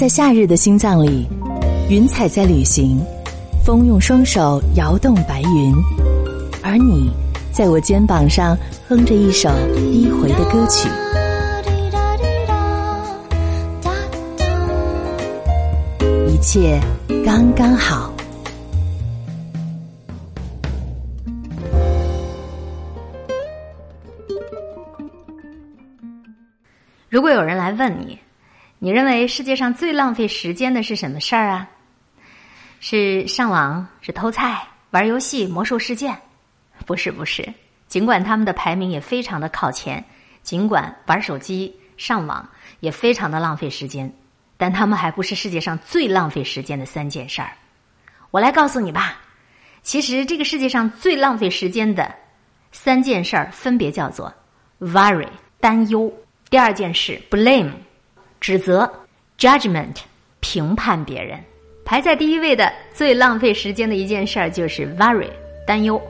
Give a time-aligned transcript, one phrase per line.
[0.00, 1.28] 在夏日的心脏里，
[1.90, 2.98] 云彩在旅行，
[3.62, 5.74] 风用双手摇动白云，
[6.62, 7.12] 而你
[7.52, 8.56] 在我肩膀上
[8.88, 10.88] 哼着一首低回的歌曲。
[16.28, 16.80] 一切
[17.22, 18.10] 刚刚好。
[27.10, 28.18] 如果有人来问你，
[28.82, 31.68] 你认为世界上最浪费时间的是什么事儿啊？
[32.80, 36.16] 是上网，是偷菜，玩游戏，魔兽世界？
[36.86, 37.46] 不是，不是。
[37.88, 40.02] 尽管他们的排名也非常的靠前，
[40.42, 42.48] 尽管玩手机、上网
[42.80, 44.10] 也非常的浪费时间，
[44.56, 47.50] 但他们还不是世界上最浪费时间的三件事儿。
[48.30, 49.20] 我来告诉你吧，
[49.82, 52.14] 其实这个世界上最浪费时间的
[52.72, 54.32] 三件事儿分别叫做
[54.80, 55.28] worry
[55.60, 56.10] 担忧。
[56.48, 57.72] 第二件事，blame，
[58.40, 58.90] 指责
[59.38, 59.96] ；judgment，
[60.40, 61.38] 评判别人。
[61.84, 65.28] 排在第一位的最浪费时间的一件事儿就是 worry，
[65.66, 66.00] 担忧。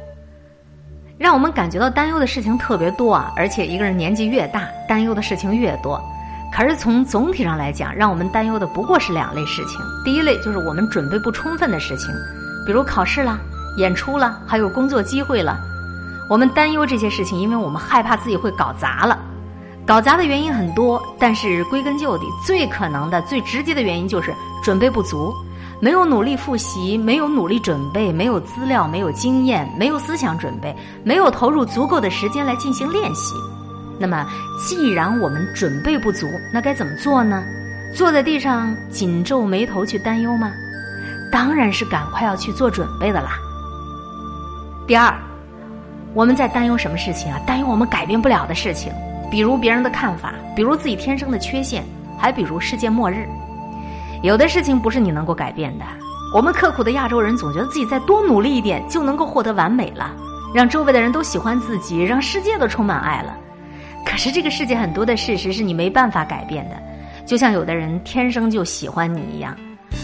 [1.19, 6.01] 让我们感觉到担忧的事情特别多啊，而且一个人年纪越大，担忧的事情越多。
[6.53, 9.81] 可是从总体上来讲，让我们担忧的不过是两类事情。
[10.05, 12.11] 第一类就是我们准备不充分的事情，
[12.67, 13.39] 比如考试啦、
[13.77, 15.59] 演出啦，还有工作机会了。
[16.29, 19.19] 我们担忧这些事情，因为我们害怕自己会搞砸了。
[19.91, 25.35] 搞砸的原因很多，但是归根究底，最可能的、最直接的原因就是准备不足，
[25.81, 33.35] 没有努力复习，没有努力准备，没有资料，没有经验，没有思想准备，没有投入足够的时间来进行练习。
[33.99, 34.25] 那么，
[34.65, 37.43] 既然我们准备不足，那该怎么做呢？
[37.93, 40.53] 坐在地上紧皱眉头去担忧吗？
[41.33, 43.31] 当然是赶快要去做准备的啦。
[44.87, 45.13] 第二，
[46.15, 47.41] 我们在担忧什么事情啊？
[47.45, 48.93] 担忧我们改变不了的事情。
[49.31, 51.85] 比如别人的看法，比如自己天生的缺陷，
[52.19, 53.29] 还比如世界末日。
[54.23, 55.85] 有的事情不是你能够改变的。
[56.35, 60.13] 我们刻苦的亚洲人总觉得自己再多努力一点就能够获得完美了，
[60.55, 63.37] 让周围的人都喜欢自己，让世界都充满爱了。
[64.05, 66.77] 可是这个世界很多的事实是你没办法改变的。
[67.25, 69.57] 就像有的人天生就喜欢你一样，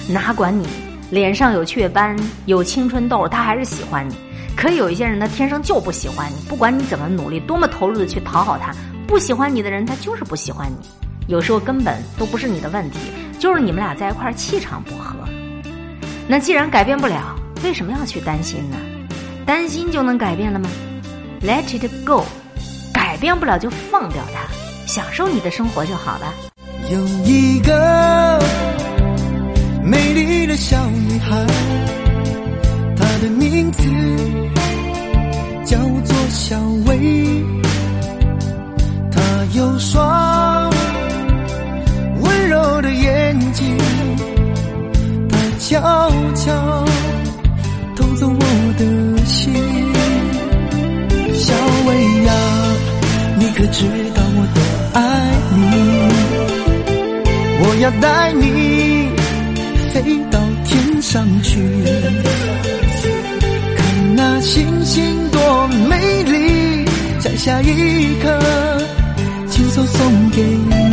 [0.09, 0.67] 哪管你
[1.11, 4.15] 脸上有雀斑、有青春痘，他还是喜欢你。
[4.57, 8.73] 可有一些人呢，天生就不喜欢你，不管你怎么努力，多么投入的去讨好他。
[9.07, 10.77] 不喜欢你的人，他就是不喜欢你。
[11.29, 12.99] 有时候根本都不是你的问题，
[13.39, 15.17] 就是你们俩在一块儿气场不合。
[16.29, 18.77] 那既然改变不了，为什么要去担心呢？
[19.45, 20.69] 担心就能改变了吗
[21.41, 22.25] ？Let it go，
[22.93, 24.41] 改变不了就放掉它，
[24.87, 26.35] 享受你的生活就好了。
[26.91, 28.41] 有一个
[29.85, 31.47] 美丽的小女孩，
[32.97, 33.83] 她的名字
[35.65, 37.45] 叫做小薇。
[39.57, 40.71] 有双
[42.21, 43.75] 温柔的眼睛，
[45.31, 45.81] 它悄
[46.35, 46.85] 悄
[47.97, 48.45] 偷走我
[48.77, 48.85] 的
[49.25, 49.55] 心。
[51.33, 51.55] 小
[51.87, 51.91] 薇
[52.25, 52.33] 呀，
[53.39, 54.61] 你可知道我多
[54.93, 55.01] 爱
[55.73, 55.75] 你？
[57.59, 59.09] 我要带你
[59.95, 59.95] 飞
[60.31, 61.59] 到天上去，
[63.75, 66.85] 看那星星多美丽，
[67.21, 68.76] 在下一刻。
[69.87, 70.86] 心机。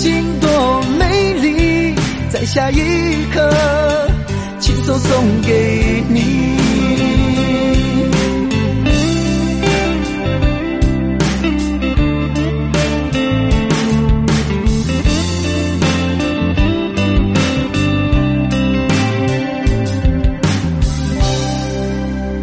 [0.00, 1.94] 心多美丽，
[2.30, 3.50] 在下一刻
[4.58, 6.56] 亲手送给你。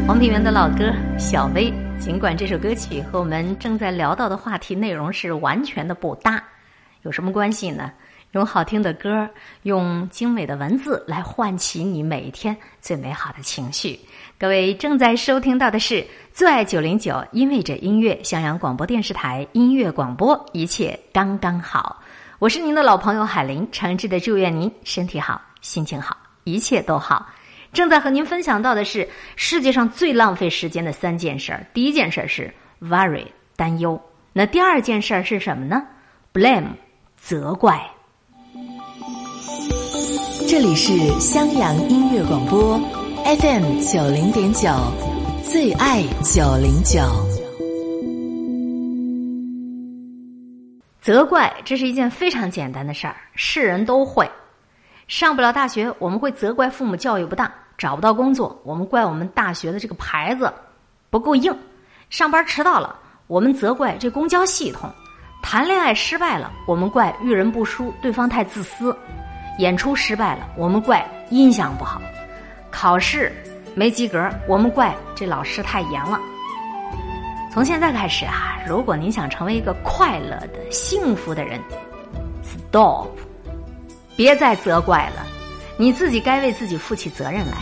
[0.06, 0.86] 黄品源的老歌
[1.18, 6.44] 《小薇》，尽管这首歌曲和我们正在聊到的话题内容是完全的不搭，
[7.04, 7.92] 有什么关系呢？
[8.32, 9.28] 用好听的歌，
[9.64, 13.98] 用精美的文字来唤起你每一天最美好的情绪。
[14.38, 22.04] 各位正在收听到的是最爱九零九，因为这音乐，襄阳广播电视台音乐广播，一切刚刚好。
[22.38, 27.26] 我是您的老朋友海林，诚挚的祝愿您身体好，心情好，一切都好。
[27.72, 29.08] 正在和您分享到的是
[29.38, 31.66] 世界上最浪费时间的三件事儿。
[31.74, 34.00] 第一件事儿是 worry 担忧，
[34.34, 35.82] 那第二件事儿是什么呢
[36.34, 36.74] ？blame
[37.18, 37.82] 责怪。
[40.48, 42.80] 这里是襄阳音乐广播
[43.26, 44.70] FM 九零点九，
[45.44, 47.02] 最爱九零九。
[51.02, 54.30] 责怪，这是一件非常简单的事儿，是人都会。
[55.08, 57.48] 上不了大学，我们会责怪父母教育不当；
[57.78, 60.52] 找不到工作，我们怪我们大学的这个牌子
[61.10, 61.54] 不够硬；
[62.10, 62.98] 上班迟到了，
[63.28, 64.90] 我们责怪这公交系统；
[65.50, 68.94] 谈恋爱失败了，我们怪遇人不淑，对方太自私；
[69.60, 72.02] 演出失败了，我们怪音响不好；
[72.70, 73.32] 考试
[73.74, 76.20] 没及格，我们怪这老师太严了。
[77.50, 81.58] 从现在开始啊，如果您想成为一个快乐的、幸福的人
[82.44, 83.08] ，stop。
[84.18, 85.26] 别再责怪了，
[85.78, 87.56] 你自己该为自己负起责任来。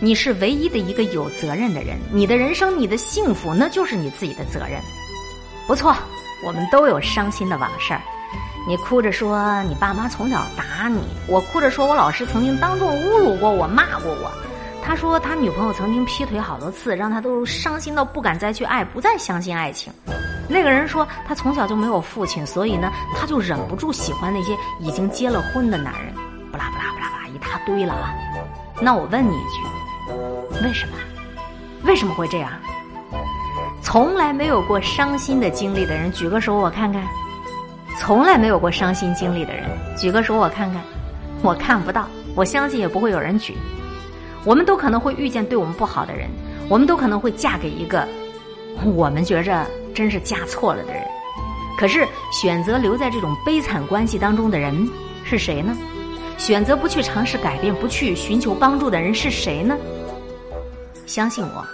[0.00, 4.78] 你是唯一的一个有责任的人，你的人生、你的幸福，那就是你自己的责任。
[5.66, 5.96] 不错，
[6.44, 7.94] 我们都有伤心的往事。
[8.66, 14.30] 你哭着说你爸妈从小打你，我哭着说我老师曾经当众侮辱过我、骂过我。
[14.84, 19.92] 他说他女朋友曾经劈腿好多次，让他都伤心到不敢再去爱，不再相信爱情。
[20.48, 26.12] 那个人说他从小就没有父亲，所以呢，他就忍不住喜欢那些已经结了婚的男人。
[26.50, 28.12] 不啦不啦不啦不啦，一大堆了啊！
[28.80, 30.94] 那我问你一句，为什么？
[31.84, 32.50] 为什么会这样？
[33.82, 37.04] 从来没有过伤心的经历的人，举个手我看看。
[37.98, 39.64] 从来没有过伤心经历的人，
[39.98, 40.80] 举个手我看看。
[41.42, 42.06] 我看不到，
[42.36, 43.56] 我相信也不会有人举。
[44.44, 46.28] 我们都可能会遇见对我们不好的人，
[46.68, 48.06] 我们都可能会嫁给一个
[48.84, 51.02] 我们觉着真是嫁错了的人。
[51.76, 54.88] 可是选择留在这种悲惨关系当中的人
[55.24, 55.76] 是谁呢？
[56.38, 59.76] 选择不去尝试改变、不去寻求帮助的人是谁呢？
[61.06, 61.64] 相信我，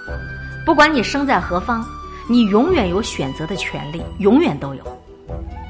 [0.64, 1.84] 不管你生在何方，
[2.28, 4.82] 你永远有选择的权利，永远都有。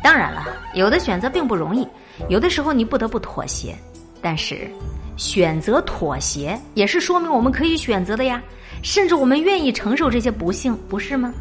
[0.02, 1.86] 当然了，有的选择并不容易，
[2.28, 3.76] 有的时候你不得不妥协，
[4.20, 4.68] 但是。
[5.16, 8.40] 选择妥协，也是说明我们可以选择的呀，
[8.84, 11.34] 甚至我们愿意承受这些不幸，不是吗？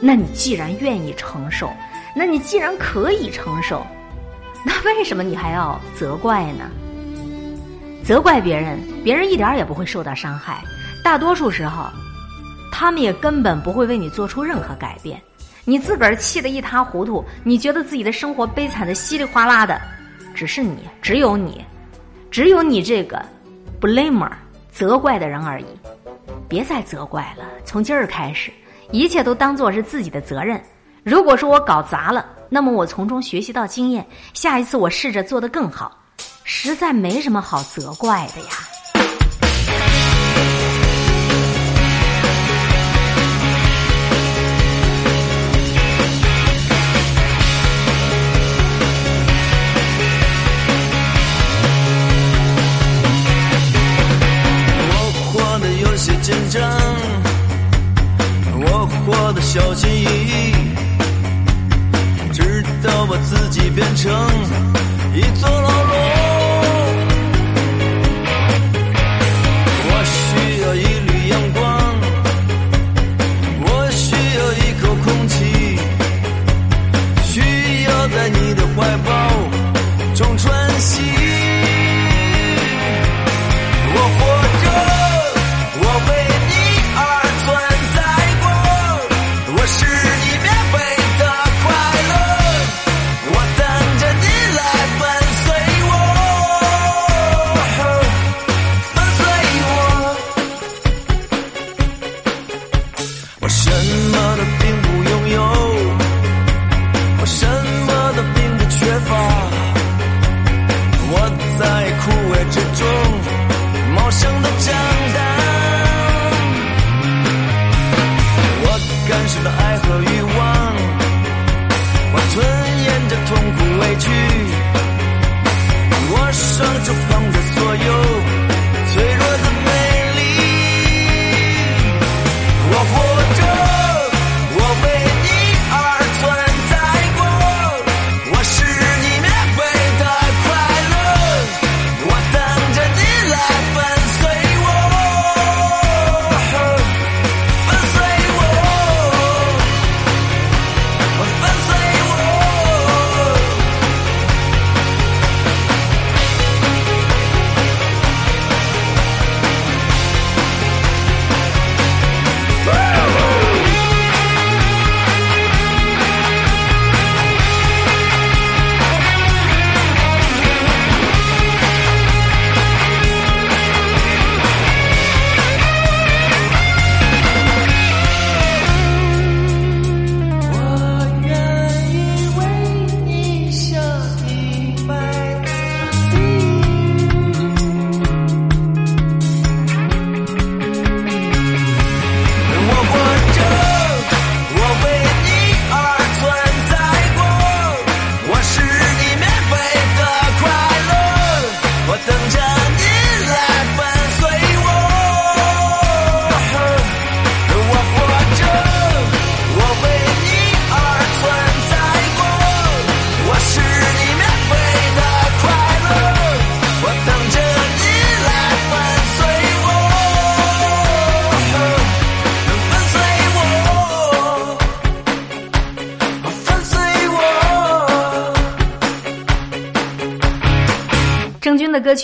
[0.00, 1.70] 那你既然愿意承受，
[2.16, 3.86] 那你既然可以承受，
[4.66, 6.68] 那为什么你还要责怪呢？
[8.04, 10.60] 责怪别人，别人一点也不会受到伤害，
[11.04, 11.84] 大多数时候，
[12.76, 15.22] 他们也根本不会为你做出任何改变。
[15.64, 19.80] 你自个儿气得一塌糊涂，你觉得自己的生活悲惨的稀里哗啦的，
[20.34, 21.64] 只是你，只有你。
[22.32, 23.24] 只有你这个
[23.80, 24.28] blamer
[24.72, 25.66] 责怪的人而已，
[26.48, 27.44] 别再责怪了。
[27.64, 28.50] 从今儿开始，
[28.90, 30.60] 一切都当做是自己的责任。
[31.04, 35.96] 如果说我搞砸了，那么我从中学习到经验，下一次我试着做得更好。
[36.42, 38.73] 实在没什么好责怪的呀。
[59.54, 60.52] 小心翼翼，
[62.32, 64.12] 直到把自己变成
[65.14, 65.94] 一座牢笼。
[69.86, 71.62] 我需要一缕阳光，
[73.60, 75.78] 我需要一口空气，
[77.22, 77.38] 需
[77.84, 79.13] 要在你的怀抱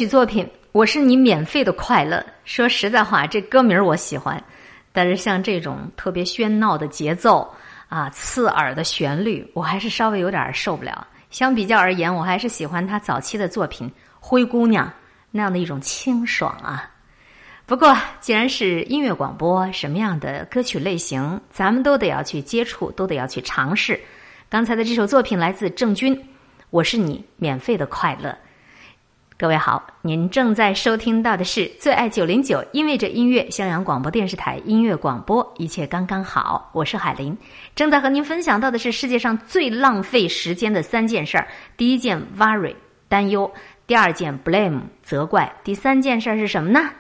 [0.01, 2.17] 曲作品《我是你免费的快乐》，
[2.47, 4.43] 说实在话，这歌名我喜欢，
[4.95, 7.47] 但是像这种特别喧闹的节奏
[7.91, 11.07] 啊、刺耳的旋律，我还是稍微有点受不了。
[11.29, 13.87] 相比较而言，我还是喜欢他早期的作品
[14.19, 14.87] 《灰姑娘》
[15.31, 16.91] 那样的一种清爽啊。
[17.67, 24.01] 不过，既然是音乐广播，什么样的歌曲类型，咱们都得要去接触，都得要去尝试。
[24.49, 26.17] 刚才的这首作品来自郑钧，
[26.71, 28.31] 《我是你免费的快乐》。
[29.41, 36.69] 各位好，您正在收听到的是最爱九零九，因为这音乐，襄阳广播电视台音乐广播，一切刚刚好。
[36.75, 37.35] 我是海林，
[37.75, 41.49] 正在和您分享到的是世界上最浪费时间的三件事儿。
[41.79, 42.77] 第一件 worry
[43.09, 43.51] 担忧，
[43.87, 46.91] 第二件 blame 责怪，第三件事儿是什么呢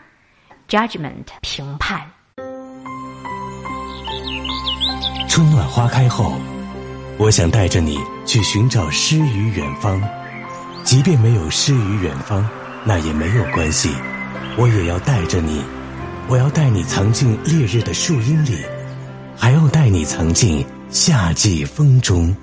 [0.66, 2.00] ？judgment 评判。
[5.28, 6.32] 春暖花开后，
[7.18, 10.00] 我想带着你去寻找诗与远方。
[10.90, 12.44] 即便没有诗与远方，
[12.84, 13.90] 那也没有关系，
[14.58, 15.62] 我也要带着你。
[16.28, 18.56] 我要带你藏进烈日的树荫里，
[19.36, 22.34] 还要带你藏进夏季风中。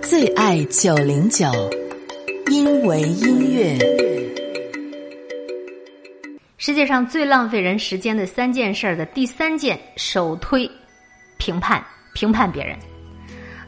[0.00, 1.44] 最爱九零九，
[2.50, 3.76] 因为音乐。
[6.56, 10.66] 世界上最浪费人时间的三件事儿的第三件，首推
[11.36, 12.78] 评判，评判别人。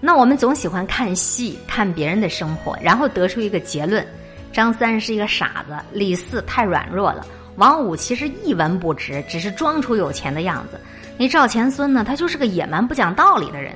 [0.00, 4.06] 那我们总喜欢看戏，看别人的生活，然后得出一个结论：
[4.52, 7.26] 张三是一个傻子，李四太软弱了，
[7.56, 10.78] 王五其实一文不值，只是装出有钱的样子。
[11.18, 12.04] 你赵钱孙呢？
[12.06, 13.72] 他就是个野蛮不讲道理的人。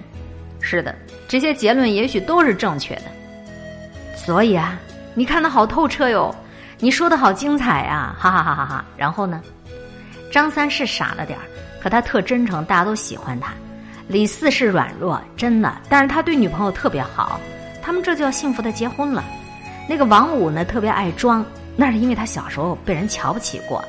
[0.61, 0.95] 是的，
[1.27, 3.05] 这些结论也许都是正确的。
[4.15, 4.79] 所以啊，
[5.15, 6.35] 你看的好透彻哟，
[6.79, 8.85] 你说的好精彩呀，哈哈哈哈哈。
[8.95, 9.41] 然后呢，
[10.31, 11.43] 张三是傻了点儿，
[11.83, 13.55] 可他特真诚，大家都喜欢他。
[14.11, 17.39] 李四是软弱，真的，但是他对女朋友特别好，
[17.81, 19.25] 他们这就要幸福的结婚了。
[19.89, 23.85] 那个王五呢，特别爱装，那是因为他小时候被人瞧不起过。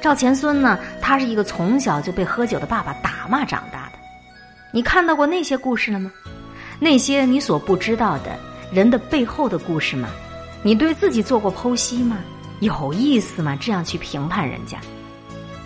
[0.00, 3.98] 赵钱孙呢，他是一个从小就被喝酒的爸爸打骂长大的。
[4.70, 6.08] 你看到过那些故事了吗？
[6.78, 8.38] 那些你所不知道的
[8.72, 10.08] 人的背后的故事吗？
[10.62, 12.18] 你对自己做过剖析吗？
[12.60, 13.58] 有意思吗？
[13.60, 14.78] 这样去评判人家，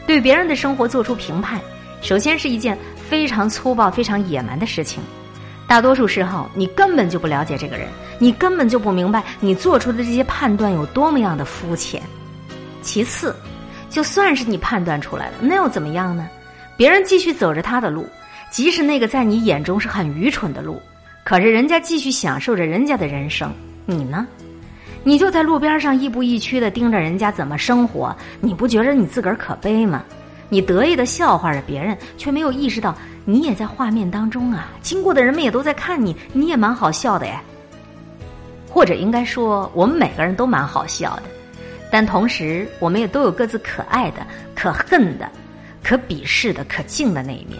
[0.06, 1.60] 对别人的生活做出评判，
[2.02, 2.78] 首先是一件。
[3.08, 5.02] 非常粗暴、非常野蛮的事情，
[5.66, 7.88] 大多数时候你根本就不了解这个人，
[8.18, 12.02] 你根本就不明白你做出的这些判断有多么样的肤浅。
[12.82, 13.34] 其次，
[13.88, 16.28] 就算是你判断出来了，那又怎么样呢？
[16.76, 18.06] 别人继续走着他的路，
[18.50, 20.78] 即使那个在你眼中是很愚蠢的路，
[21.24, 23.50] 可是人家继续享受着人家的人生，
[23.86, 24.26] 你呢？
[25.02, 30.04] 你就在路边上亦步亦趋的盯着人家怎么生活，你不觉得你自个儿可悲吗？
[30.48, 34.70] 你得意的笑话着别人，却没有意识到你也在画面当中啊！
[34.80, 37.42] 经过的人们也都在看你，你也蛮好笑的哎。
[38.70, 41.22] 或者应该说，我们每个人都蛮好笑的，
[41.90, 45.28] 但同时我们也都有各自可爱的、可恨的、
[45.82, 47.58] 可鄙视的、可敬的那一面。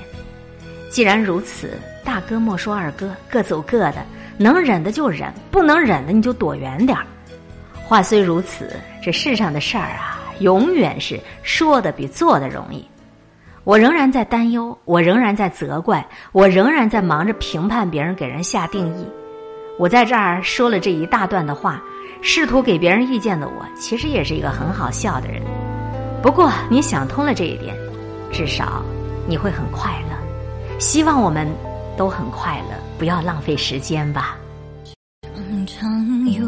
[0.91, 1.73] 既然如此，
[2.05, 3.97] 大哥莫说二哥，各走各的，
[4.39, 7.05] 能忍的就忍，不能忍的你就躲远点儿。
[7.85, 8.71] 话虽如此，
[9.03, 10.18] 这世上的事儿啊。
[10.41, 12.85] 永远是说的比做的容易。
[13.65, 19.07] 我仍然在担忧，我仍然在责怪，我仍然在忙着评判别人，给人下定义。
[19.79, 21.83] 我在这儿说了这一大段的话，
[22.23, 25.43] 试图给别人意见的我，其实也是一个很好笑的人。
[26.23, 27.77] 不过你想通了这一点，
[28.33, 28.83] 至少
[29.27, 30.79] 你会很快乐。
[30.81, 31.47] 希望我们
[31.97, 34.37] 都很快乐，不要浪费时间吧。
[35.23, 36.43] 常常有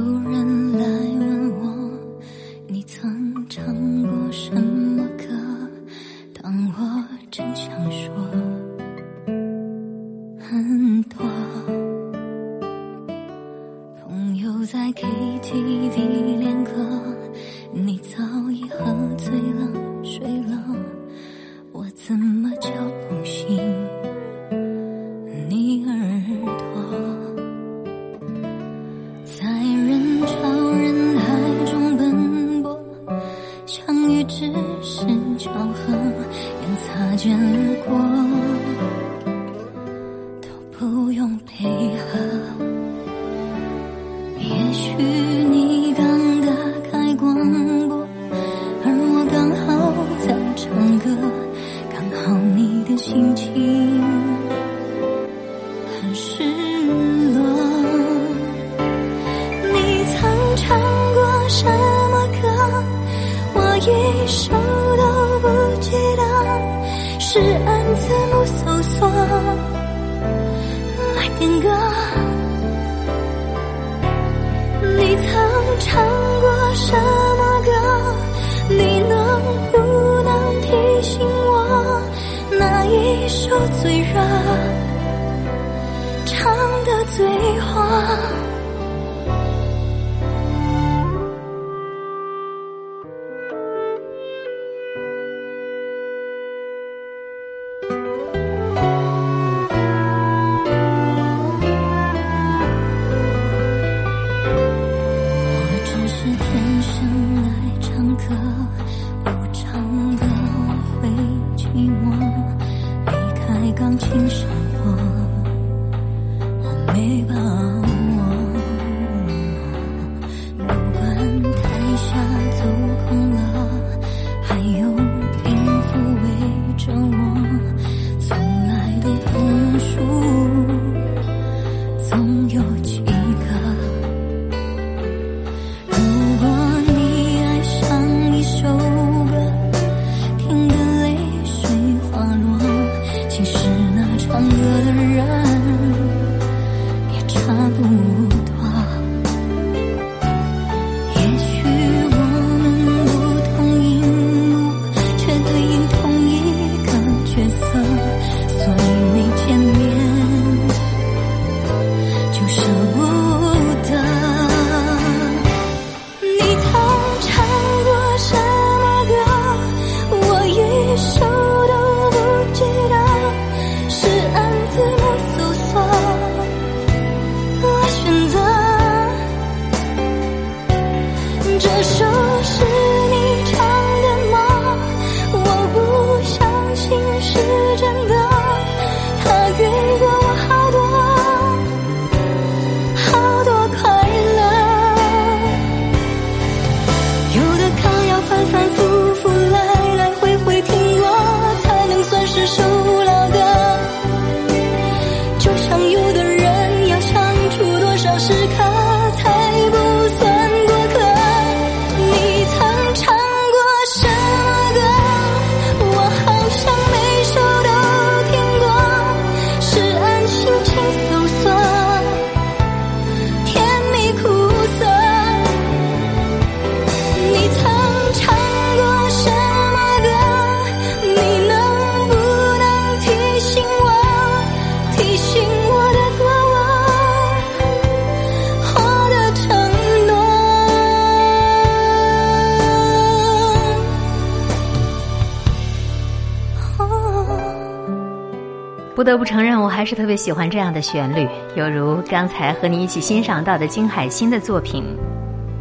[250.10, 254.84] 别喜欢这样的旋律，犹如刚才和你一起欣赏到的金海心的作品。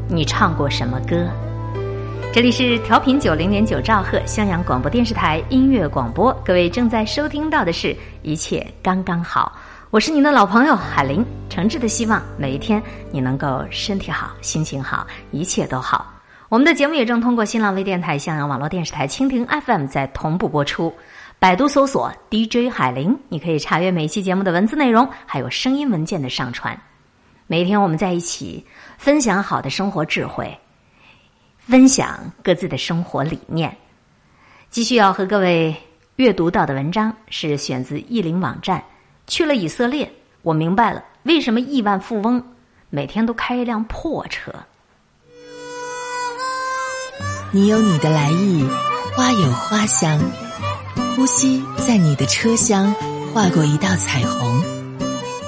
[0.08, 1.28] 你唱过什么歌？
[2.34, 7.90] 这里是调频九零点九兆赫襄阳广播电视台音乐广播，各位正在收听到的是
[8.24, 9.56] 《一切刚刚好》，
[9.92, 12.82] 我是您的老朋友海玲，诚挚的希望每一天
[13.12, 16.12] 你能够身体好、心情好，一切都好。
[16.50, 20.92] 我们的节目也正通过新浪微电台、襄阳网络电视台、蜻蜓 FM 在同步播出。
[21.40, 26.78] 百度搜索 DJ 海玲，你可以查阅每期节目的文字内容，还有声音文件的上传。
[27.48, 28.66] 每天我们在一起
[28.98, 30.60] 分享好的生活智慧，
[31.58, 33.74] 分享各自的生活理念。
[34.70, 35.74] 继续要和各位
[36.18, 38.84] 阅读到的文章是选自译林网站。
[39.26, 42.44] 去了以色列，我明白了为什么亿万富翁
[42.90, 44.54] 每天都开一辆破车。
[47.54, 48.68] 你有你的来意，
[49.16, 50.20] 花有花香。
[51.16, 52.94] 呼吸在你的车厢
[53.34, 54.62] 划过一道彩虹，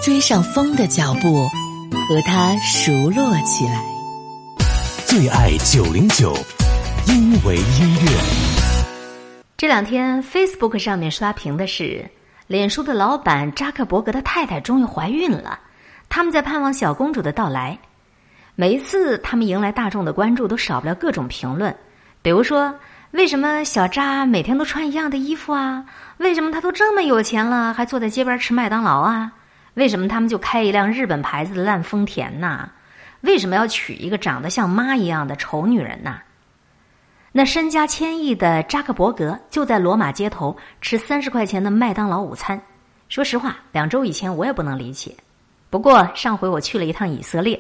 [0.04, 1.48] 追上风的脚步，
[2.08, 3.84] 和它熟络起来。
[5.06, 6.34] 最爱九零九，
[7.08, 8.12] 因为音乐。
[9.58, 12.10] 这两天 Facebook 上面刷屏的是，
[12.48, 15.60] 脸书的老板扎克伯格的太太终于怀孕了，
[16.10, 17.78] 他们在盼望小公主的到来。
[18.56, 21.76] 每一次他们迎来大众的关注，都少不了各种评论，
[22.22, 22.74] 比如说。
[23.12, 25.86] 为什么小扎每天都穿一样的衣服啊？
[26.18, 29.32] 为什么他都这么有钱了，还坐在街边吃麦当劳啊？
[29.74, 32.70] 为什么他们就开一辆日本牌子的烂丰田呐？
[33.22, 36.20] 为什么要娶一个长得像妈一样的丑女人呐？
[37.34, 42.62] 那身家千亿的扎克伯格就在罗马街头吃三十块钱的麦当劳午餐。
[43.10, 45.14] 说实话，两周以前我也不能理解。
[45.70, 47.60] 不过上回我去了一趟以色列，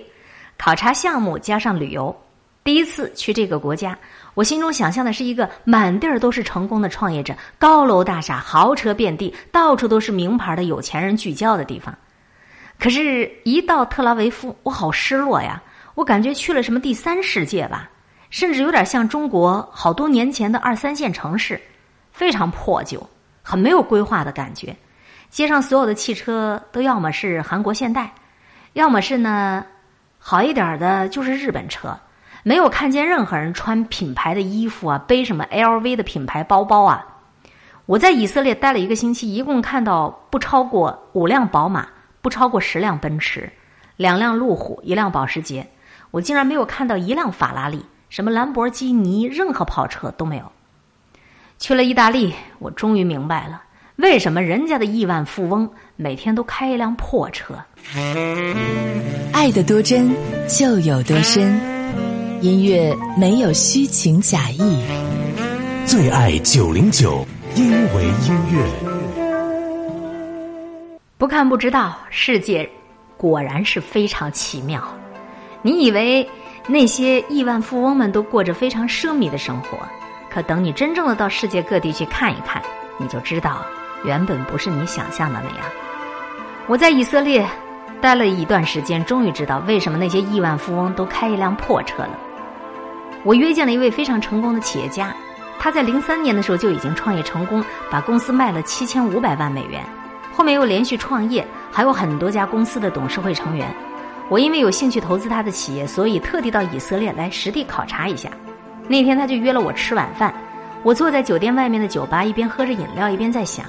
[0.57, 2.15] 考察项目加上旅游。
[2.63, 3.97] 第一次去这个国家，
[4.33, 11.93] 我心中想象的是一个满地儿都是成功的创业者，高楼大厦、豪车遍地，到处都是名牌的有钱人聚焦的地方。
[12.79, 15.61] 可是，一到特拉维夫，我好失落呀！
[15.93, 17.89] 我感觉去了什么第三世界吧，
[18.29, 21.61] 甚至有点像中国好多年前的二三线城市，
[22.11, 23.05] 非常破旧，
[23.43, 24.75] 很没有规划的感觉。
[25.29, 28.11] 街上所有的汽车都要么是韩国现代，
[28.73, 29.65] 要么是呢
[30.17, 31.95] 好一点的，就是日本车。
[32.43, 37.05] 没有看见任何人穿品牌的衣服啊，背什么 LV 的品牌包包啊。
[37.85, 41.87] 我在以色列待了一个星期，一共看到不超过五辆宝马，
[42.21, 43.51] 不超过十辆奔驰，
[43.97, 45.67] 两辆路虎，一辆保时捷。
[46.09, 50.51] 我竟然没有看到一辆法拉利，什么兰博基尼，任何跑车都没有。
[51.59, 53.61] 去了意大利，我终于明白了，
[53.97, 57.53] 为什么人家的亿万富翁每天都开一辆破车。
[59.33, 60.11] 爱的多真，
[60.47, 61.80] 就有多深。
[62.41, 64.83] 音乐没有虚情假意，
[65.85, 67.23] 最爱九零九，
[67.55, 68.65] 因为音乐。
[71.19, 72.67] 不看不知道，世界
[73.15, 74.81] 果然是非常奇妙。
[75.61, 76.27] 你以为
[76.65, 79.77] 那些亿万富翁们都过着非常奢靡的生活，
[80.31, 82.59] 可等你真正的到世界各地去看一看，
[82.97, 83.63] 你就知道，
[84.03, 85.67] 原本不是你想象的那样。
[86.65, 87.47] 我在以色列
[88.01, 92.19] 待了一段时间，终于知道为什么那些亿万富翁都开一辆破车了。
[93.23, 95.15] 我约见了一位非常成功的企业家，
[95.59, 99.83] 他在零三年的时候就已经创业成功，把公司卖了七千五百万美元。
[100.33, 103.67] 后面又连续创业，还有很多家公司的董事会成员。
[104.27, 108.29] 我因为有兴趣投资他的企业，所以特地到以色列来实地考察一下。
[108.87, 110.33] 那天他就约了我吃晚饭，
[110.81, 113.65] 我坐在酒店外面的酒吧，一边喝着饮料，一边在想：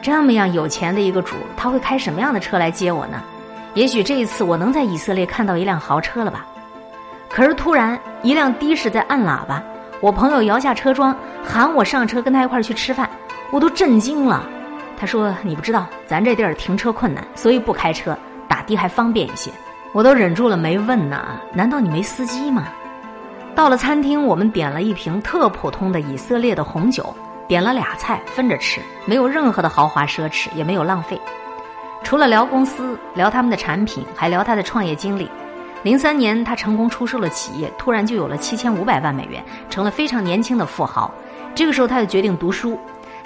[0.00, 3.20] 这么样有钱的一个主，他会开什么样的车来接我呢？
[3.74, 6.46] 也许这一次我能在以色列看到一辆豪车了吧。
[7.34, 9.60] 可是突然，一辆的士在按喇叭，
[10.00, 13.10] 我朋友摇下车窗喊我上车跟他一块儿去吃饭，
[13.50, 14.44] 我都震惊了。
[14.96, 18.16] 他说：“你不知道，咱这地儿停车困难，所以不开车，
[18.46, 19.50] 打的还方便一些。”
[19.90, 21.26] 我都忍住了没问呢。
[21.52, 22.68] 难道你没司机吗？
[23.56, 27.12] 到了餐厅，我们点了一瓶特普通的以色列的红酒，
[27.48, 31.20] 点了俩菜分着吃，没有任何的豪华奢侈，也没有浪费。
[32.04, 35.28] 除了聊公司、聊他们的产品，还聊他的创业经历。
[35.84, 41.12] 零三年，他成功出售了企业，突然就有了七千五百万美元，成了非常年轻的富豪。
[41.54, 42.80] 这个时候，他就决定读书。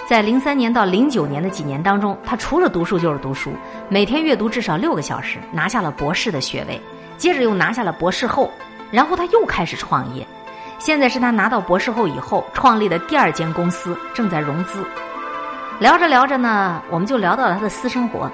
[0.09, 3.53] 在零三年到零九年的几年当中，他除了读书就是读书，
[3.89, 6.81] 每天阅读至少六个小时，拿下了博士的学位。
[7.17, 8.51] 接着又拿下了博士后，
[8.91, 10.27] 然后他又开始创业。
[10.81, 14.85] 现在是他拿到博士后以后创立的第二间公司，正在融资。
[15.79, 18.29] 聊着聊着呢，我们就聊到了他的私生活。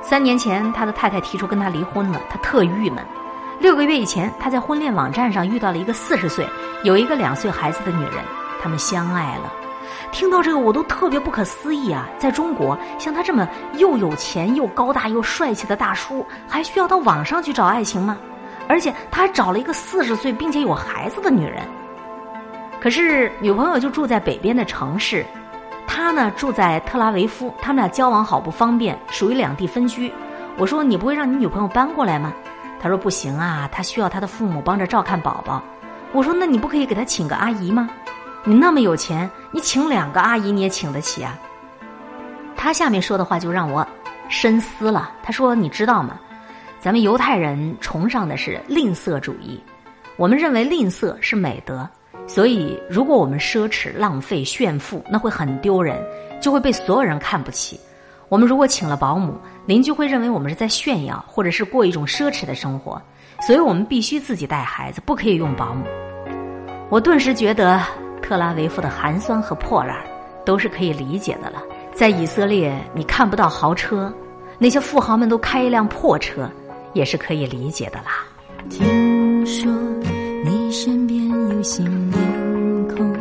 [0.00, 3.04] 三年前，他的太太提出跟他离婚了，他特郁闷。
[3.58, 6.46] 六个月以前，他在婚恋网站上遇到了一个四十岁、
[6.84, 8.14] 有一个两岁孩子的女人，
[8.62, 9.52] 他们相爱了。
[10.12, 12.08] 听到这个，我都特别不可思议啊！
[12.18, 18.18] 在中国，像他这么又有钱又高大又帅气的大叔，还需要到网上去找爱情吗？
[18.68, 21.62] 而且他还找了一个四十岁并且有孩子的女人。
[22.80, 25.24] 可是女朋友就住在北边的城市，
[25.86, 30.12] 他呢住在特拉维夫，他们俩交往好不方便，属于两地分居。
[30.58, 32.32] 我说：“你不会让你女朋友搬过来吗？”
[32.80, 35.62] 他说不行啊，他需要他的父母帮着照看宝宝。
[36.12, 37.88] 我说那你不可以给他请个阿姨吗？
[38.44, 41.36] 你那么有钱，你请两个阿姨你也请得起啊。
[42.56, 43.86] 他下面说的话就让我
[44.28, 45.10] 深思了。
[45.22, 46.18] 他说你知道吗？
[46.78, 49.60] 咱们犹太人崇尚的是吝啬主义，
[50.16, 51.88] 我们认为吝啬是美德，
[52.28, 56.00] 所以如果我们奢侈、浪费、炫富，那会很丢人，
[56.40, 57.80] 就会被所有人看不起。
[58.28, 59.34] 我们如果请了保姆，
[59.66, 63.00] 邻居会认为我们是在炫耀，或者是过一种奢侈的生活，
[63.40, 65.84] 所以我们必须自己带孩子，不可以用保姆。
[66.88, 67.80] 我顿时觉得
[68.20, 69.96] 特拉维夫的寒酸和破烂
[70.44, 71.62] 都是可以理解的了。
[71.94, 74.12] 在以色列，你看不到豪车，
[74.58, 76.50] 那些富豪们都开一辆破车，
[76.94, 78.26] 也是可以理解的啦。
[78.68, 79.72] 听说
[80.44, 82.18] 你身边有新面
[82.88, 83.12] 孔，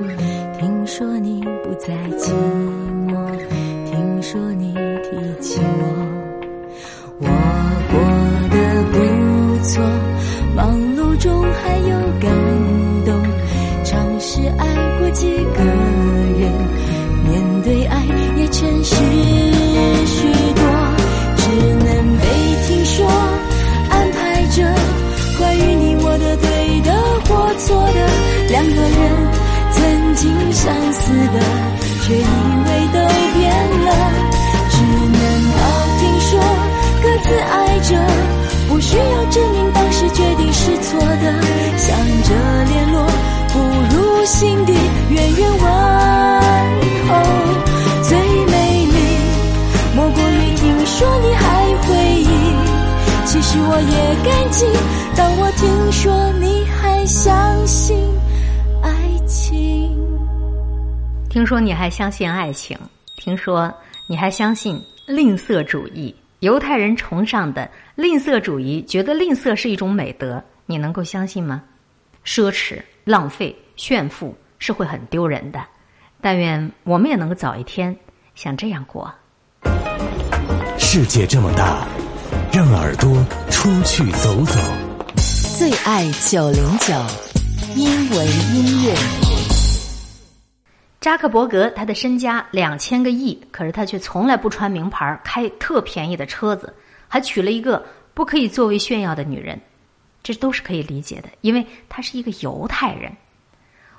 [0.60, 2.75] 听说你不再寂寞
[15.12, 16.52] 几个人，
[17.24, 18.04] 面对爱
[18.38, 18.96] 也诚实
[20.06, 20.62] 许多，
[21.38, 21.44] 只
[21.84, 21.88] 能
[22.18, 22.24] 被
[22.68, 23.06] 听说，
[23.90, 24.64] 安排着
[25.38, 26.92] 关于你我的对的
[27.26, 28.00] 或错的，
[28.50, 29.00] 两个人
[29.72, 31.40] 曾经相似的，
[32.04, 32.98] 却以为都
[33.34, 33.44] 变
[33.86, 33.90] 了，
[34.72, 34.76] 只
[35.12, 35.20] 能
[35.56, 35.62] 道
[36.00, 36.32] 听说
[37.02, 37.90] 各自爱着，
[38.68, 41.24] 不需要证明当时决定是错的，
[41.78, 41.88] 想
[42.24, 42.30] 着，
[44.26, 45.60] 心底远远问
[47.08, 47.14] 候，
[48.02, 48.98] 最美丽
[49.96, 52.28] 莫过于听说你还回忆。
[53.28, 54.66] 其实我也感激，
[55.16, 57.96] 当我听说你还相信
[58.82, 58.90] 爱
[59.28, 59.96] 情。
[61.30, 62.76] 听说你还相信爱情，
[63.18, 63.72] 听说
[64.08, 66.16] 你还相信吝啬主义。
[66.40, 71.62] 犹太人崇尚的吝啬主义，觉得吝啬是一种美德，你能够相信吗？
[72.26, 75.62] 奢侈、浪费、炫富是会很丢人的。
[76.22, 77.96] 但愿我们也能够早一天
[78.34, 79.14] 像这样过。
[80.78, 81.88] 世界这么大，
[82.52, 83.12] 让耳朵
[83.50, 84.60] 出去走走。
[85.58, 86.94] 最爱九零九，
[87.76, 88.96] 因为音乐。
[91.00, 96.74] 扎克伯格他的身家两千个亿，可是他却从来不穿名牌，开特便宜的车子，
[97.08, 99.62] 还娶了一个不可以作为炫耀的女人，
[100.24, 103.16] 这都是可以理解的，因为他是一个犹太人。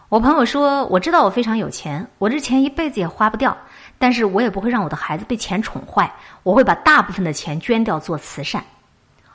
[0.08, 3.56] 我朋友说：“我知道我非常有钱，我这钱一辈子也花不掉，
[3.98, 6.08] 但是我也不会让我的孩子被钱宠坏，
[6.44, 8.62] 我会把大部分的钱捐掉做慈善。”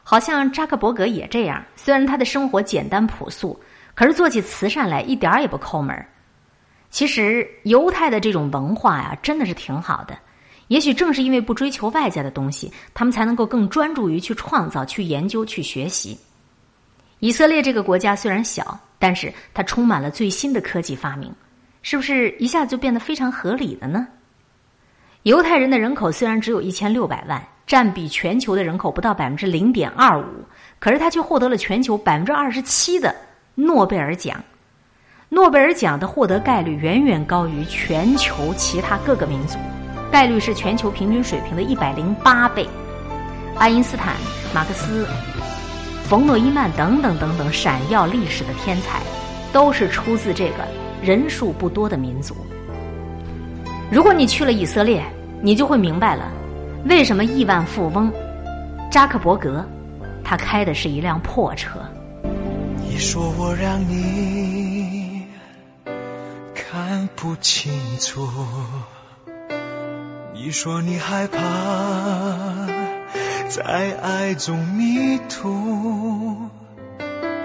[0.03, 3.59] 好像扎克伯格也这样，虽然他的生活简单朴素，
[3.93, 6.07] 可是做起慈善来一点儿也不抠门儿。
[6.89, 10.17] 其实犹太的这种文化呀，真的是挺好的。
[10.69, 16.17] 也许正是因为不追求外在的东西，他们才能够更专注于去创造、去研究、去学习。
[17.19, 21.29] 以色列这个国家虽然小，但是它充满了最新的科技发明，
[21.81, 24.07] 是不是一下子就变得非常合理了呢？
[25.23, 27.45] 犹太人的人口虽然只有一千六百万。
[27.67, 30.25] 占比全球的人口不到百分之零点二五，
[30.77, 33.15] 可是他却获得了全球百分之二十七的
[33.55, 34.43] 诺贝尔奖。
[35.29, 39.57] 诺贝尔奖的获得概率远远高于全球其他各个民族，
[40.11, 42.67] 概率是全球平均水平的一百零八倍。
[43.57, 44.17] 爱因斯坦、
[44.53, 45.07] 马克思、
[46.11, 48.99] 冯诺依曼等等等等闪耀历史的天才，
[49.53, 50.67] 都是出自这个
[51.01, 52.35] 人数不多的民族。
[53.89, 55.01] 如果你去了以色列，
[55.41, 56.29] 你就会明白了。
[56.83, 58.11] 为什么亿万富翁
[58.91, 59.65] 扎克伯格
[60.21, 61.79] 他开的是一辆破车？
[62.83, 65.25] 你说我让你
[66.53, 67.71] 看不清
[68.01, 68.27] 楚，
[70.33, 71.39] 你说你害怕
[73.53, 76.47] 在爱中迷途，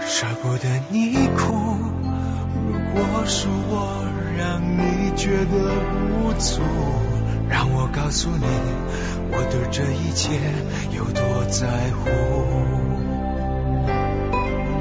[0.01, 1.53] 舍不得你哭。
[2.95, 4.07] 如果是我
[4.39, 5.75] 让你觉得
[6.13, 6.63] 无助，
[7.49, 8.47] 让我告诉你。
[9.33, 10.39] 我对这一切
[10.97, 12.09] 有多在乎？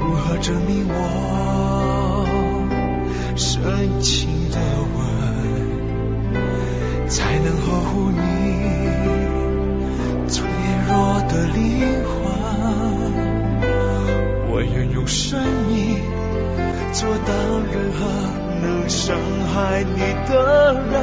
[0.06, 2.24] 如何证明我
[3.34, 4.60] 深情的
[4.94, 4.96] 吻
[7.08, 9.25] 才能呵护你
[10.88, 12.14] 弱的灵魂？
[14.48, 16.00] 我愿用生命
[16.92, 17.32] 做到
[17.72, 17.98] 任何
[18.62, 19.16] 能伤
[19.52, 20.94] 害你的人。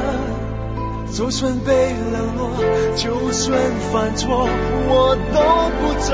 [1.12, 2.50] 就算被冷落，
[2.96, 3.60] 就算
[3.92, 4.48] 犯错，
[4.88, 6.10] 我都不走。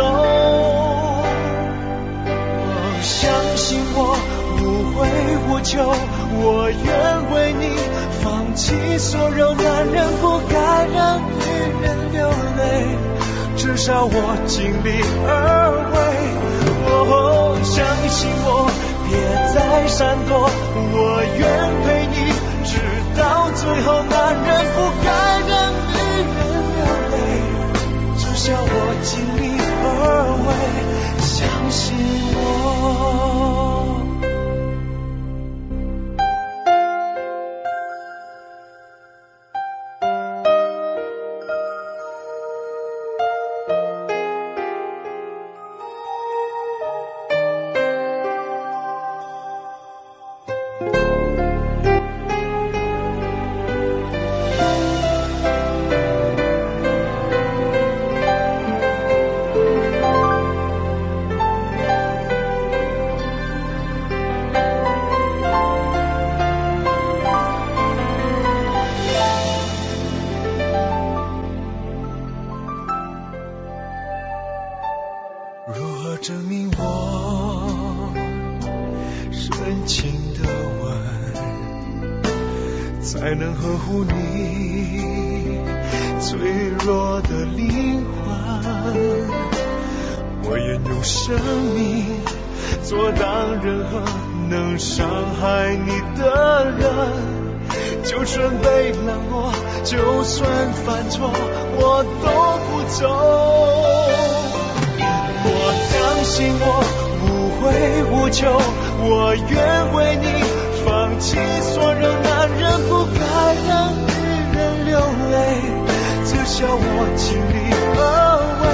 [2.67, 2.69] 我
[3.01, 3.99] 相信我，
[4.61, 5.09] 无悔
[5.49, 5.81] 无求，
[6.43, 6.85] 我愿
[7.33, 7.65] 为你
[8.23, 9.55] 放弃所有。
[9.55, 10.41] 男人不
[13.81, 15.97] 少我尽力而为。
[16.85, 18.69] 哦，相信我，
[19.09, 19.11] 别
[19.55, 20.51] 再闪躲，
[20.93, 21.41] 我愿
[21.83, 22.29] 陪你
[22.63, 22.77] 直。
[23.17, 25.09] 到最后，男人不该
[25.49, 25.97] 让女
[26.37, 26.39] 人
[26.77, 26.79] 流
[27.11, 27.17] 泪，
[28.19, 29.09] 至少我尽
[29.41, 29.43] 力
[29.83, 29.89] 而
[30.45, 30.49] 为，
[31.25, 31.41] 相
[31.71, 31.81] 信
[32.35, 33.30] 我。
[102.51, 103.07] 我不走
[105.45, 105.49] 我
[105.87, 106.83] 相信我
[107.23, 107.25] 无
[107.61, 107.63] 悔
[108.11, 108.51] 无求
[108.99, 110.27] 我愿为你
[110.85, 113.21] 放弃所有男人不该
[113.69, 114.11] 让女
[114.53, 114.99] 人流
[115.31, 115.35] 泪
[116.25, 118.03] 至少我尽力而
[118.63, 118.67] 为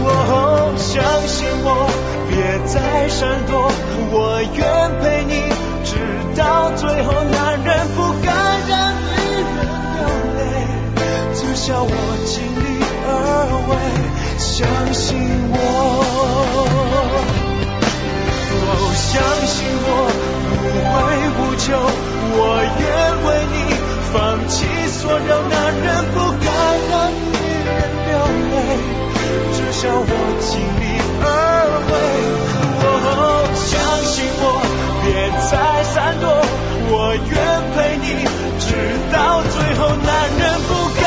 [0.00, 0.08] 我
[0.78, 1.68] 相信我
[2.30, 2.32] 别
[2.64, 3.70] 再闪躲
[4.12, 4.64] 我愿
[5.02, 5.52] 陪你
[5.84, 5.92] 直
[6.38, 8.32] 到最后男人不该
[8.66, 9.12] 让女
[9.52, 9.60] 人
[9.92, 10.00] 流
[10.38, 10.40] 泪
[11.34, 11.92] 至少我
[12.24, 12.53] 尽
[13.66, 13.70] 会
[14.38, 15.16] 相信
[15.50, 15.56] 我，
[18.60, 19.12] 我相
[19.46, 19.88] 信我
[20.50, 20.92] 无悔
[21.38, 21.66] 无求，
[22.36, 22.38] 我
[22.78, 22.82] 愿
[23.24, 23.56] 为你
[24.12, 24.14] 放
[24.48, 24.54] 弃
[24.88, 25.18] 所有。
[25.48, 26.46] 男人不该
[26.90, 27.32] 让女
[27.64, 27.68] 人
[28.06, 28.12] 流
[28.50, 28.54] 泪，
[29.52, 30.84] 至少我尽力
[31.22, 31.24] 而
[31.88, 31.92] 为。
[32.86, 32.86] 我
[33.54, 33.64] 相
[34.04, 34.44] 信我，
[35.02, 35.06] 别
[35.48, 35.52] 再
[35.84, 36.26] 闪躲，
[36.90, 37.32] 我愿
[37.74, 38.06] 陪你
[38.60, 38.66] 直
[39.12, 39.80] 到最后。
[40.04, 41.03] 男人不该。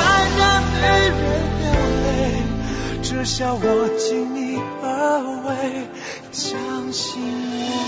[3.17, 5.88] 至少我尽力而为，
[6.32, 7.19] 相信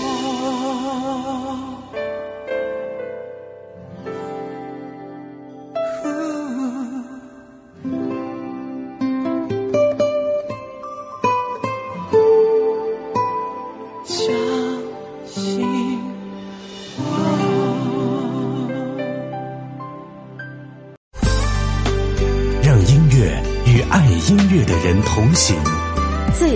[0.02, 1.39] 我。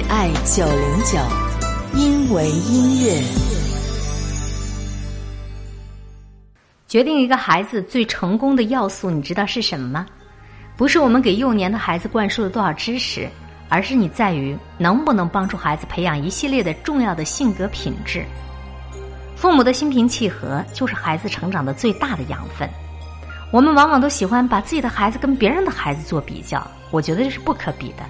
[0.08, 1.18] 爱九零九，
[1.94, 3.22] 因为音乐。
[6.86, 10.06] 决定一个孩子最成功的要素，你知道是什么吗？
[10.76, 13.28] 不是我们给幼年的孩子灌输了多少知识，
[13.68, 18.24] 而是你在于能不能帮助孩子培养一系列的重要的性格品质。
[19.36, 22.68] 父母的心平气和，就是孩子成长的最大的养分。
[23.52, 28.04] 我们往往都喜欢把自己的孩子跟别人的孩子做比较，我觉得这是不可比的。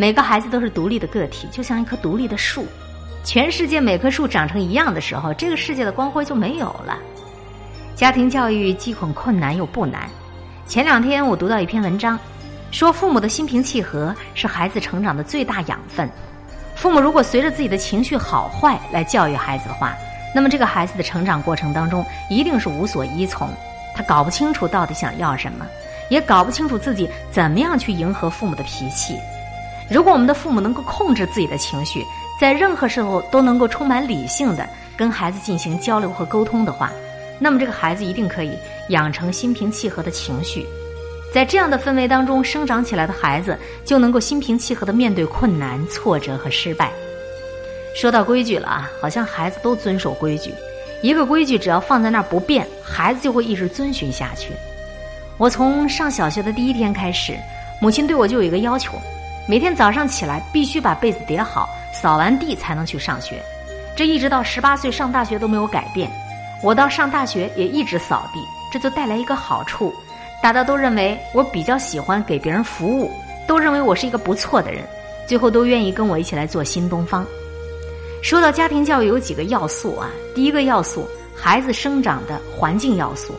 [0.00, 2.64] 每个孩子都是独立的个体，就像一棵独立的树。
[3.24, 6.96] 全世界每棵树长成一样的时候，这个世界的光辉就没有了。
[7.96, 10.08] 家庭教育既很困难又不难。
[10.68, 12.16] 前两天我读到一篇文章，
[12.70, 16.08] 说父母的心平气和是孩子成长的最大养分。
[16.76, 19.96] 父母如果随着自己的情绪好坏来教育孩子的话，
[20.32, 23.50] 那么这个孩子的成长过程当中一定是无所依从，
[23.96, 25.66] 他搞不清楚到底想要什么，
[26.08, 29.18] 也搞不清楚自己怎么样去迎合父母的脾气。
[29.90, 32.04] 如果我们的父母能够控制自己的情绪，
[32.40, 36.92] 在任何时候都能够充满理性的跟孩子进行交流和沟通的话，
[37.38, 38.52] 那么这个孩子一定可以
[38.90, 40.66] 养成心平气和的情绪。
[41.32, 46.90] 在这样的氛围当中生长起来的孩子，就能够心平气和的面对困难、挫折和失败。
[47.94, 50.52] 说到规矩了啊，好像孩子都遵守规矩。
[51.02, 54.52] 一个规矩只要放在那儿不变，孩子就会一直遵循下去。
[55.36, 57.36] 我从上小学的第一天开始，
[57.80, 58.92] 母亲对我就有一个要求：
[59.48, 63.42] 每天早上起来必须把被子叠好，扫完地才能去上学。
[63.96, 66.10] 这一直到十八岁上大学都没有改变。
[66.62, 68.40] 我到上大学也一直扫地，
[68.70, 69.90] 这就带来一个好处，
[70.42, 73.10] 大家都认为我比较喜欢给别人服务，
[73.46, 74.84] 都认为我是一个不错的人，
[75.26, 77.24] 最后都愿意跟我一起来做新东方。
[78.22, 80.10] 说到家庭教育，有几个要素啊。
[80.34, 83.32] 第一个要素，孩子生长的环境要素。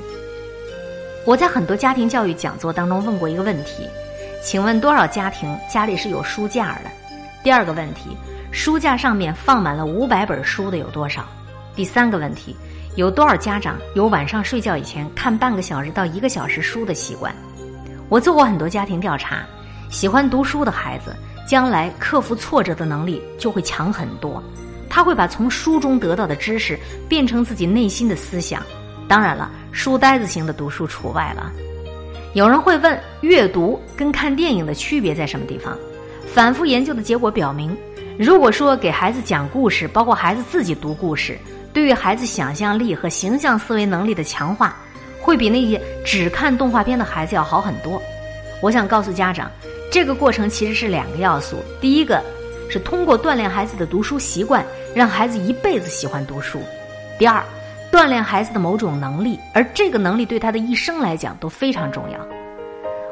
[1.24, 3.88] 我在很多家庭教育讲座当中问过一个问题，
[4.42, 6.90] 请问多少家庭家里是有书架的？
[7.44, 8.16] 第二个问题，
[8.52, 11.26] 书架上面放满了五百本书的有多少？
[11.76, 12.56] 第三个问题，
[12.96, 17.34] 有多少家长有晚上睡觉以前看半个小时到一个小时书的习惯？
[18.08, 19.44] 我做过很多家庭调查，
[19.90, 21.14] 喜欢读书的孩子，
[21.46, 24.42] 将来克服挫折的能力就会强很多。
[24.90, 28.64] 他会把从书中得到的知识变成自己内心的思想。
[29.08, 31.52] 当然了，书呆子型的读书除外了。
[32.34, 35.76] 有人会问，阅读跟看电影的区别在什么地方？
[36.32, 37.76] 反复研究的结果表明，
[38.20, 41.38] 如果说给孩子讲故事，包括孩子自己读故事，
[41.74, 44.78] 对于孩子想象力和形象思维能力的强化，
[45.20, 48.00] 会比那些只看动画片的孩子要好很多。
[48.62, 49.50] 我想告诉家长，
[49.92, 51.58] 这个过程其实是两个要素。
[51.82, 52.22] 第一个
[52.70, 54.64] 是通过锻炼孩子的读书习惯，
[54.94, 56.60] 让孩子一辈子喜欢读书；
[57.18, 57.44] 第二，
[57.92, 62.20] 锻炼孩子的某种能力，而这个能力对他的一生来讲都非常重要。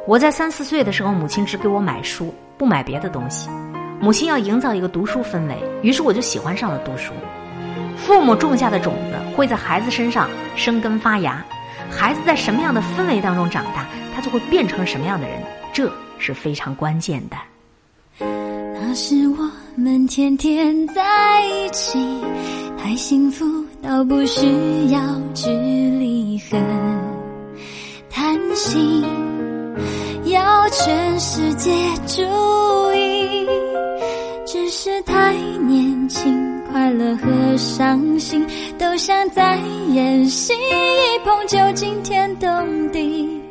[0.05, 3.49] 我在三四岁的时候，母亲只给我买书，不买别的东西。
[3.99, 7.11] 母亲要营造一个读书氛围，于是我就喜欢上了读书。
[7.97, 11.43] 父母种下的种子会在孩子身上生根发芽，
[11.89, 15.41] 孩子在什么样的氛围当中长大，他就会变成什么样的人，
[15.73, 17.36] 这是非常关键的。
[18.19, 22.23] 那时我们天天在一起，
[22.78, 23.45] 太幸福
[23.88, 24.45] 要不需
[24.91, 24.99] 要
[25.33, 26.57] 距离和
[28.09, 29.01] 谈心，
[30.25, 31.71] 要全世界
[32.05, 32.21] 注
[32.93, 33.47] 意，
[34.45, 35.33] 只是太
[35.65, 36.38] 年轻。
[36.69, 38.45] 快乐和伤心
[38.77, 39.57] 都像在
[39.93, 43.41] 演戏，一碰就惊天动地。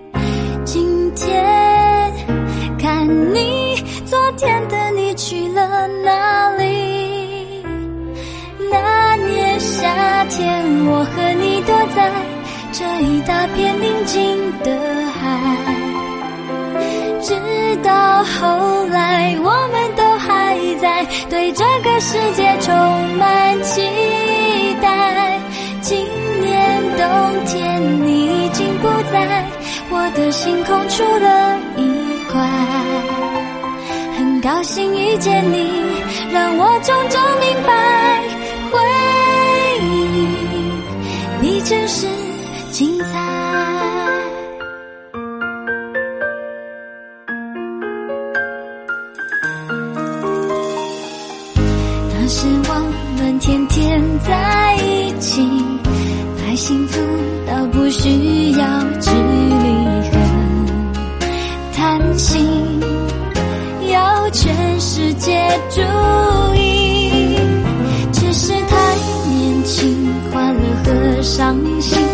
[0.66, 2.12] 今天
[2.78, 3.74] 看你，
[4.05, 6.76] 昨天的你去了哪里？
[9.87, 12.11] 夏天，我和你躲在
[12.72, 14.68] 这一大片宁静的
[15.12, 15.20] 海，
[17.22, 17.30] 直
[17.84, 20.57] 到后来，我们都还。
[20.80, 22.74] 在对这个世界充
[23.16, 23.80] 满期
[24.82, 25.39] 待。
[25.80, 26.05] 今
[26.41, 29.45] 年冬天你已经不在
[29.91, 31.80] 我的星空，出了一
[32.30, 32.34] 块。
[34.18, 35.70] 很高兴遇见你，
[36.32, 37.72] 让我终究明白，
[41.69, 42.07] 真是
[42.71, 43.07] 精彩。
[52.12, 52.71] 那时我
[53.19, 55.43] 们天天在一起，
[56.39, 57.01] 太幸福
[57.49, 59.67] 到不需要距离
[60.09, 60.12] 和
[61.75, 62.47] 贪心，
[63.91, 65.37] 要全世界
[65.71, 65.81] 注
[66.55, 66.56] 意。
[71.37, 72.06] 伤心。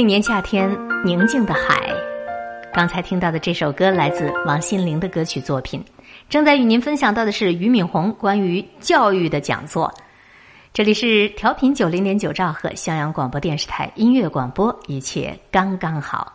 [0.00, 0.66] 那年夏天，
[1.04, 1.94] 宁静的海。
[2.72, 5.84] 刚才听到的这首歌来自王心凌的歌曲作品。
[6.30, 9.92] 正在与您分享到的是俞敏洪关于教育的讲座。
[10.72, 16.32] 这里是调频九零点九兆赫襄阳广播电视台音乐广播，一切刚刚好。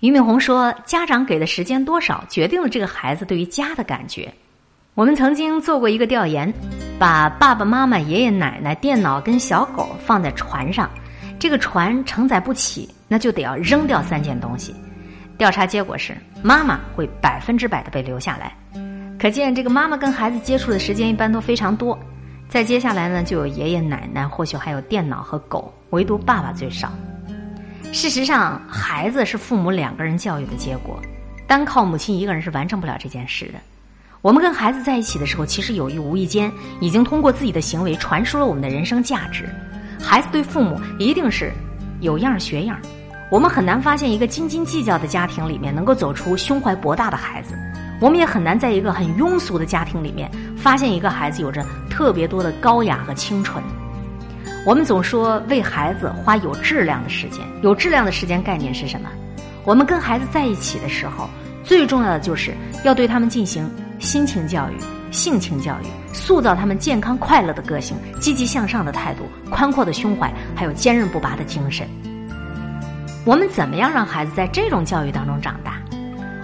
[0.00, 4.34] 俞敏洪说：“家长给的时间多少，决定了这个孩子对于家的感觉。”
[4.94, 6.52] 我们曾经做过一个调研，
[6.98, 10.90] 把爸爸妈妈、爷爷奶奶、电脑跟小狗放在船上，
[11.38, 14.74] 这个船承载不起，那就得要扔掉三件东西。
[15.38, 18.56] 调查结果是，妈妈会百分之百的被留下来，
[19.18, 21.98] 可见这个妈妈跟孩子接触的时间一般都非常多。
[22.48, 26.92] 再接下来呢，就有爷爷奶奶，或许还有电脑和狗，唯独爸爸最少。
[27.92, 31.00] 事实上，孩子是父母两个人教育的结果，
[31.46, 33.58] 单靠母亲一个人是完成不了这件事的。
[34.22, 36.50] 我们跟孩子在一起的时候，其实有意无意间
[36.80, 39.48] 已经通过自己的行为传输了我们的人生价值。
[40.00, 41.52] 孩子对父母一定是
[42.00, 42.78] 有样学样。
[43.28, 47.54] 我们很难发现一个斤斤计较的家庭里面能够走出胸怀博大的孩子，
[48.00, 53.62] 我们也很难在一个很庸俗的家庭里面发现一个孩子有着特别多的高雅和清纯。
[54.64, 59.08] 我们总说为孩子花有质量的时间，有质量的时间概念是什么？
[59.64, 61.28] 我们跟孩子在一起的时候，
[61.64, 62.54] 最重要的就是
[62.84, 63.68] 要对他们进行
[63.98, 64.76] 心情教育、
[65.10, 71.88] 性情教育，塑造他们健康快乐的个性、积极向上的态度、宽阔的胸怀，还有坚韧不拔的精神。
[73.26, 75.82] 我们怎么样让孩子在这种教育当中长大？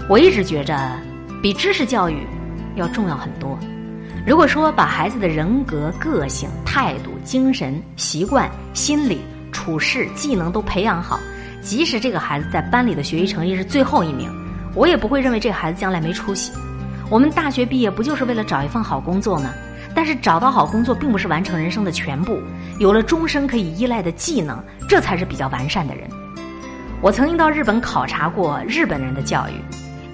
[0.09, 0.76] 我一直觉着，
[1.41, 2.26] 比知识教育
[2.74, 3.57] 要重要很多。
[4.26, 9.20] 如果说把孩子的人格、个性、态度、精神、习惯、心理、
[9.53, 11.20] 处事、技能都培养好，
[11.61, 14.28] 即使这个孩子在班里的学习成绩是最后一名，
[14.74, 16.51] 我也不会认为这个孩子将来没出息。
[17.09, 19.55] 我们大学毕业不就是为了找一份好工作吗？
[19.95, 22.41] 但是找到好工作并不是完成人生的全部，
[22.80, 26.11] 有了终身可以依赖的技能，这才是比较完善的人。
[27.03, 29.61] 我曾经到日本考察过日本人的教育，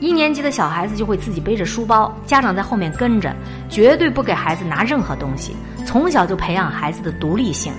[0.01, 3.30] 一年级的小孩子就会自己背着书包，家长在后面跟着，
[3.68, 7.70] 绝对不给孩子拿任何东西，从小就培养孩子的独立性。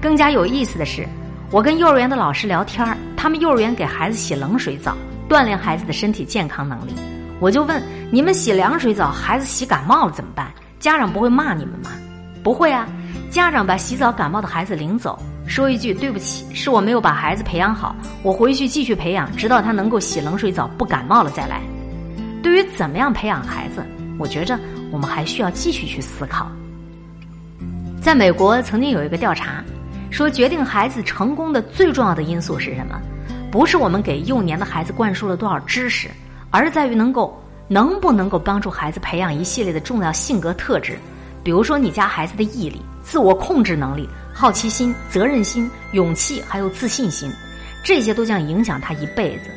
[0.00, 1.04] 更加有意思的是，
[1.50, 4.96] 我跟幼儿园的老师聊天，他们幼儿园给孩子洗冷水澡，
[5.28, 6.94] 锻炼孩子的身体健康能力。
[7.40, 7.82] 我就问：
[8.12, 10.52] 你们洗凉水澡，孩子洗感冒了怎么办？
[10.78, 11.90] 家长不会骂你们吗？
[12.44, 12.86] 不会啊，
[13.28, 21.60] 家长把洗澡感冒的孩子领走，说一句对不起，是我没有把孩子培养好，我回去继续培养，直到他能够洗冷水澡不感冒了再来。
[22.42, 23.84] 对于怎么样培养孩子，
[24.18, 24.58] 我觉着
[24.90, 26.50] 我们还需要继续去思考。
[28.00, 29.64] 在美国曾经有一个调查，
[30.10, 33.00] 说决定孩子成功的最重要的因素是什么？
[33.50, 36.08] 不是我们给幼年的孩子灌输了多少知识，
[36.50, 40.98] 而是在于能够能不能够帮助孩子培养一系列的重要性格特质，
[41.46, 47.30] 比如说你家孩子的毅力、自我控制能力、好奇心、责任心、勇气，还有自信心，
[47.84, 49.50] 这些都将影响他一辈子。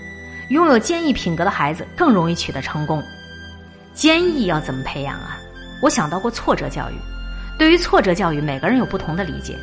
[0.50, 3.04] 拥有坚毅品格的孩子更容易取得成功。
[3.96, 5.40] 坚毅要怎么培养啊？
[5.82, 6.94] 我想到过挫折教育。
[7.58, 9.58] 对于挫折教育，每个人有不同的理解。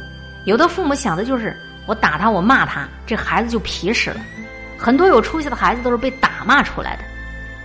[0.46, 1.56] 有的父母想的就是
[1.86, 4.20] 我打他，我骂他，这孩子就皮实了。
[4.76, 7.04] 很多有出息的孩子都是被打骂出来的。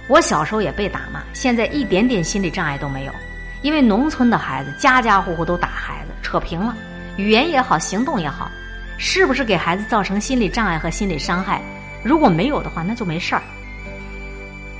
[0.08, 3.14] 我小时候也被打骂，现在一点点心理障碍都没有。
[3.62, 6.76] 因为农村的孩子家家户户都打孩子，扯平了，
[7.18, 8.50] 语言也好，行动也好，
[8.98, 11.62] 是不是给孩子造成心理障碍和心理伤害？
[12.04, 13.42] 如果没有的话，那就没事儿。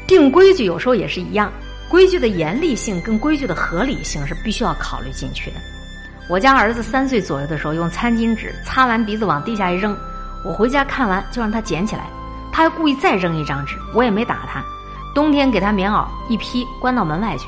[0.08, 1.52] 定规矩有时候也是一样，
[1.88, 5.58] 规矩的严厉性跟规矩的合理性是必须要考虑进去的。
[6.28, 9.96] 我家儿子三岁左右的时候，用餐巾纸擦完鼻子往地下一扔，
[10.44, 12.06] 我回家看完就让他捡起来，
[12.52, 14.64] 他还故意再扔一张纸，我也没打他。
[15.14, 17.46] 冬天给他棉袄一披，关到门外去。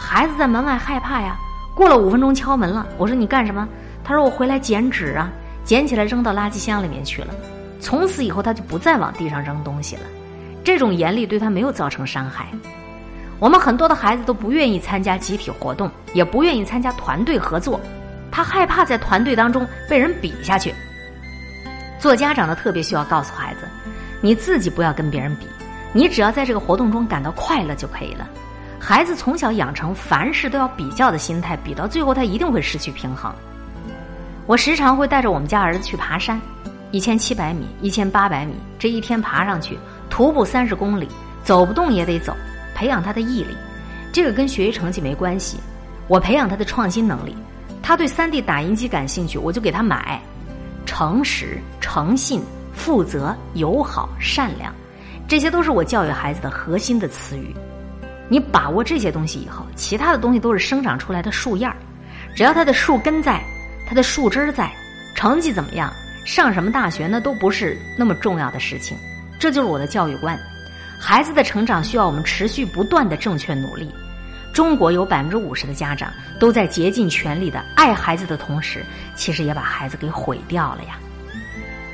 [0.00, 1.36] 孩子在门外害怕呀。
[1.74, 3.68] 过了五分钟敲门了，我说你干什么？
[4.02, 5.30] 他说我回来捡纸啊，
[5.62, 7.28] 捡起来扔到垃圾箱里面去了。
[7.80, 10.02] 从此以后，他就不再往地上扔东西了。
[10.64, 12.46] 这种严厉对他没有造成伤害。
[13.38, 17.80] 我们很多的孩子都不愿意参加集体活动，也不愿意参加团队合作，
[18.30, 20.74] 他害怕在团队当中被人比下去。
[21.98, 23.60] 做家长的特别需要告诉孩子，
[24.20, 25.46] 你自己不要跟别人比，
[25.92, 28.28] 你只要在这个活动中感到快乐就可以了。
[28.90, 33.32] 孩子从小养成凡事都要比较的心态，比到最后他一定会失去平衡。
[34.48, 36.40] 我时常会带着我们家儿子去爬山。
[36.90, 39.78] 一千七百米，一千八百米，这一天爬上去，
[40.08, 41.06] 徒步三十公里，
[41.44, 42.34] 走不动也得走，
[42.74, 43.56] 培养他的毅力。
[44.12, 45.60] 这个跟学习成绩没关系，
[46.08, 47.36] 我培养他的创新能力。
[47.80, 50.20] 他对三 D 打印机感兴趣，我就给他买。
[50.84, 54.74] 诚实、诚信、负责、友好、善良，
[55.28, 57.54] 这些都是我教育孩子的核心的词语。
[58.30, 61.74] 你把握这些东西以后，其他的东西都是生长出来的树叶儿。
[62.34, 63.42] 只要它的树根在，
[63.88, 64.70] 它的树枝在，
[65.16, 65.92] 成绩怎么样？
[66.24, 67.20] 上什么大学呢？
[67.20, 68.96] 都不是那么重要的事情。
[69.40, 70.38] 这就是我的教育观。
[71.00, 73.90] 孩子的成长需要我们持续不断的正确努力。
[74.52, 78.84] 中国有百分之五十的家长都在竭尽全力的爱孩子的同时，
[79.16, 80.98] 其实也把孩子给毁掉了呀。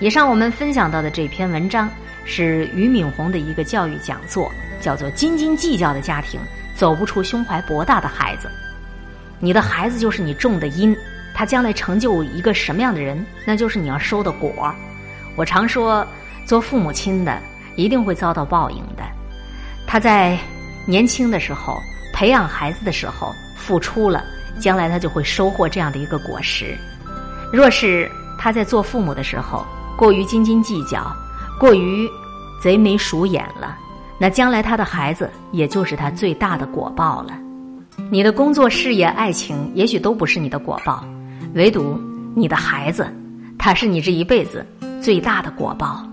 [0.01, 1.89] 以上我们分享到的这篇文章
[2.27, 4.51] 是俞敏洪的一个教育讲座，
[4.81, 6.39] 叫做《斤斤计较的家庭
[6.75, 8.49] 走不出胸怀博大的孩子》。
[9.39, 10.95] 你的孩子就是你种的因。
[11.39, 14.75] 他将来成就一个什么样的人，那就是你要收的果。
[15.37, 16.03] 我常说，
[16.47, 17.39] 做父母亲的
[17.77, 19.03] 一定会遭到报应的。
[19.87, 20.39] 他在
[20.87, 21.79] 年轻的时候
[22.15, 24.25] 培养孩子的时候付出了，
[24.59, 26.75] 将来他就会收获这样的一个果实。
[27.53, 29.63] 若是他在做父母的时候
[29.95, 31.15] 过于斤斤计较，
[31.59, 32.09] 过于
[32.63, 33.79] 贼眉鼠眼了，
[34.19, 37.39] 那将来他的孩子也就是他最大的果报了。
[38.11, 41.03] 你的工作、事业、爱情，也许都不是你的果报。
[41.55, 41.99] 唯独
[42.35, 43.07] 你的孩子，
[43.59, 44.65] 他是你这一辈子
[45.01, 46.07] 最大的果报。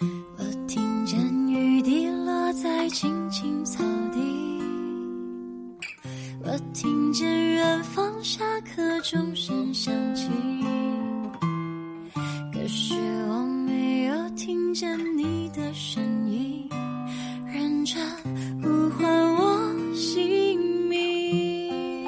[0.00, 1.18] 我听见
[1.48, 3.82] 雨滴落在青青草
[4.12, 4.20] 地，
[6.44, 10.28] 我听见远方下课钟声响起，
[12.52, 12.94] 可是
[13.28, 13.35] 我
[14.36, 16.68] 听见你的声音，
[17.46, 17.98] 认真
[18.62, 20.60] 呼唤我姓
[20.90, 22.06] 名。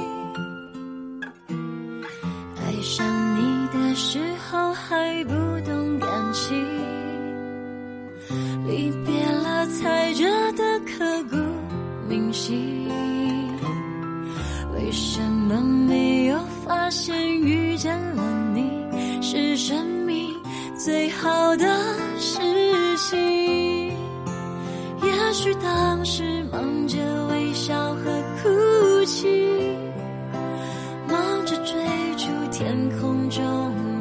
[2.57, 5.33] 爱上你的时候还不
[5.65, 6.55] 懂感情，
[8.67, 11.37] 离别了才觉得刻骨
[12.11, 12.87] 铭心。
[14.75, 18.71] 为什么没有发现遇见了你
[19.23, 20.31] 是生命
[20.79, 21.67] 最好的
[25.29, 28.05] 也许当时忙着微笑和
[28.41, 29.29] 哭泣。
[31.07, 31.77] 忙着追
[32.17, 33.45] 逐天空中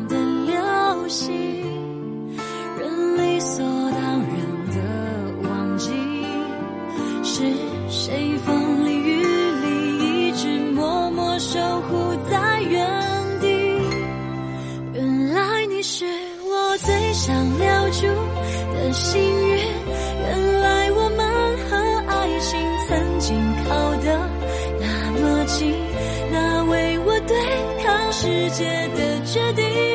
[0.08, 0.16] 的
[0.46, 1.67] 流星，
[28.20, 28.66] 世界
[28.96, 29.87] 的决定，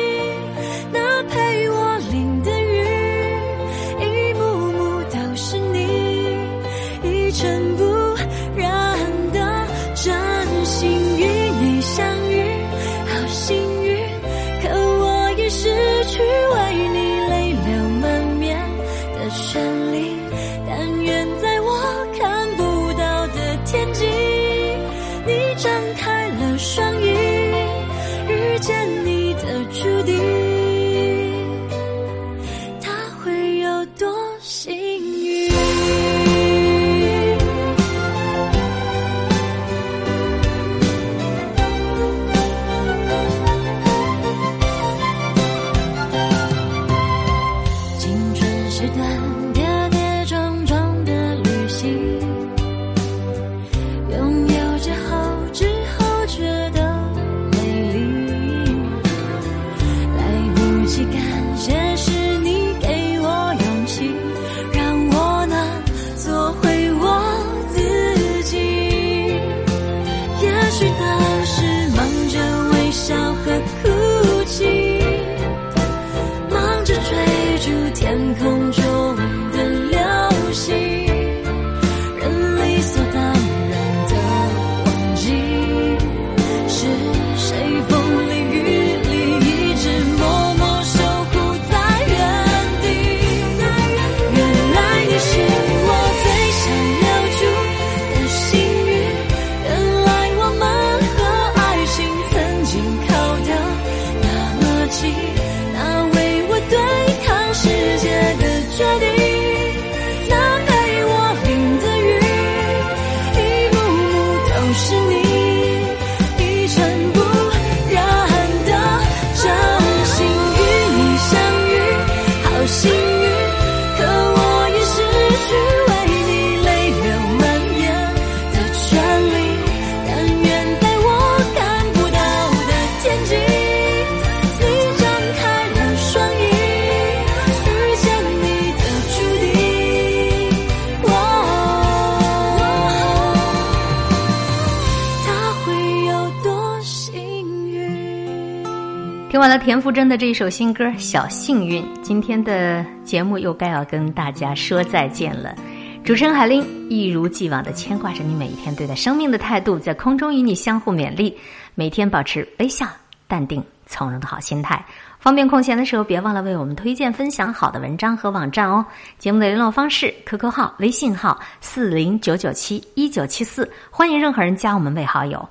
[149.73, 155.55] 田馥甄的这一首新歌《小幸运》，今天的节目又该要跟大家说再见了。
[156.03, 161.35] 主持人海玲一如既往的牵挂着你每一天对待生命的态度，在空中与你相互勉励，
[161.73, 162.85] 每天保持微笑、
[163.27, 164.85] 淡定、从容的好心态。
[165.17, 168.85] 方便空闲的时候，别忘了为我们推荐、分享好的文章和网站哦。
[169.17, 175.49] 节目的联络方式：QQ 号、微信号四零九九七一九七四，欢迎任何人加我们为好友。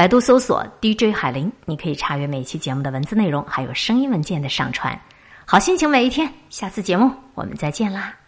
[0.00, 4.98] 百度搜索 DJ 海林，你可以查阅每期节目的文字内容，还有声音文件的上传。
[5.44, 8.19] 好心情每一天，下次节目我们再见啦。